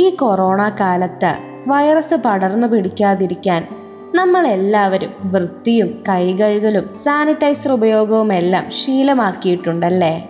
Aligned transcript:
ഈ 0.00 0.10
കൊറോണ 0.10 0.68
കാലത്ത് 0.80 1.30
വൈറസ് 1.68 2.14
പടർന്നു 2.14 2.66
പിടിക്കാതിരിക്കാൻ 2.66 3.62
നമ്മൾ 4.14 4.46
എല്ലാവരും 4.46 5.12
വൃത്തിയും 5.24 5.88
കൈകഴുകലും 6.08 6.92
സാനിറ്റൈസർ 6.92 7.72
ഉപയോഗവും 7.72 8.32
എല്ലാം 8.32 8.70
ശീലമാക്കിയിട്ടുണ്ടല്ലേ? 8.70 10.28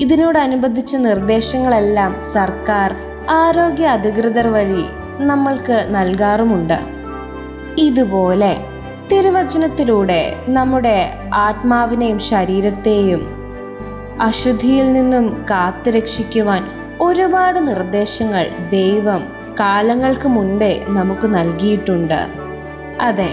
ഇതിനോടനുബന്ധിച്ച 0.00 0.96
നിർദ്ദേശങ്ങളെല്ലാം 0.96 2.20
സർക്കാർ 2.32 2.90
ആരോഗ്യ 3.30 3.86
അധികൃതർ 3.86 4.48
വഴി 4.48 4.84
നമ്മൾക്ക് 5.22 5.86
നൽകാറുമുണ്ട്. 5.90 6.78
ഇതുപോലെ 7.78 8.52
തിരുവചനത്തിലൂടെ 9.12 10.22
നമ്മുടെ 10.48 10.98
ആത്മാവിനെയും 11.46 12.18
ശരീരത്തെയും 12.18 13.22
അശുദ്ധിയിൽ 14.20 14.92
നിന്നും 14.92 15.26
കാത്തുരക്ഷിക്കുവാൻ 15.50 16.62
ഒരുപാട് 17.02 17.68
നിർദ്ദേശങ്ങൾ 17.68 18.46
ദൈവം 18.70 19.24
കാലങ്ങൾക്ക് 19.60 20.28
മുൻപേ 20.28 20.84
നമുക്ക് 20.88 21.34
നൽകിയിട്ടുണ്ട്. 21.34 22.26
അതെ 23.00 23.28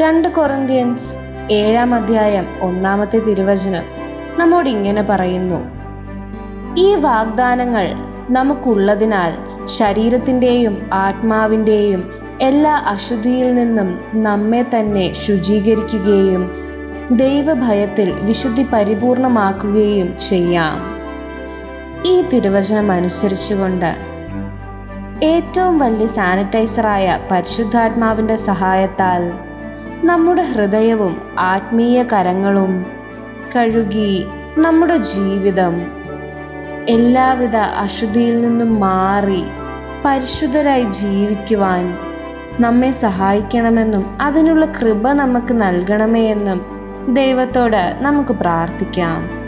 രണ്ട് 0.00 0.28
കൊറന്തിയൻസ് 0.28 1.18
ഏഴാം 1.50 1.94
അധ്യായം 1.94 2.46
ഒന്നാമത്തെ 2.60 3.18
തിരുവചനം 3.18 3.82
നമ്മോട് 4.38 4.68
ഇങ്ങനെ 4.68 5.02
പറയുന്നു. 5.02 5.60
ഈ 6.78 6.94
വാഗ്ദാനങ്ങൾ 6.94 7.86
നമുക്കുള്ളതിനാൽ 8.30 9.32
ശരീരത്തിന്റെയും 9.64 10.90
ആത്മാവിന്റെയും 10.92 12.10
എല്ലാ 12.40 12.74
അശുദ്ധിയിൽ 12.86 13.54
നിന്നും 13.54 14.00
നമ്മെ 14.14 14.62
തന്നെ 14.62 15.12
ശുചീകരിക്കുകയും 15.12 16.52
ദൈവഭയത്തിൽ 17.10 18.12
വിശുദ്ധി 18.12 18.66
പരിപൂർണമാക്കുകയും 18.72 20.18
ചെയ്യാം. 20.18 20.97
ഈ 22.06 22.22
തിരുവചനം 22.22 22.92
അനുസരിച്ചുകൊണ്ട് 22.92 23.94
ഏറ്റവും 25.24 25.78
വലിയ 25.78 26.06
സാനിറ്റൈസറായ 26.06 27.18
പരിശുദ്ധാത്മാവിന്റെ 27.30 28.36
സഹായത്താൽ 28.36 29.32
നമ്മുടെ 30.04 30.42
ഹൃദയവും 30.42 31.22
ആത്മീയ 31.38 32.02
കരങ്ങളും 32.02 32.86
കഴുകി 33.56 34.26
നമ്മുടെ 34.58 34.96
ജീവിതം 34.96 35.86
എല്ലാവിധ 36.88 37.56
അശുദ്ധിയിൽ 37.56 38.40
നിന്നും 38.40 38.80
മാറി 38.80 39.44
പരിശുദ്ധരായി 40.04 40.82
ജീവിക്കുവാൻ 40.82 41.96
നമ്മെ 42.60 42.90
സഹായിക്കണമെന്നും 42.90 44.20
അതിനുള്ള 44.20 44.66
കൃപ 44.66 45.12
നമുക്ക് 45.12 45.62
നൽകണമേ 45.62 46.28
എന്നും 46.28 46.60
ദൈവത്തോട് 47.14 47.96
നമുക്ക് 48.00 48.32
പ്രാർത്ഥിക്കാം. 48.32 49.47